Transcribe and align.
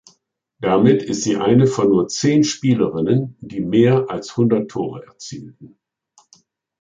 Damit 0.59 1.03
ist 1.03 1.21
sie 1.21 1.37
eine 1.37 1.67
von 1.67 1.89
nur 1.89 2.07
zehn 2.07 2.43
Spielerinnen, 2.43 3.37
die 3.39 3.61
mehr 3.61 4.09
als 4.09 4.35
hundert 4.35 4.71
Tore 4.71 5.05
erzielten. 5.05 5.77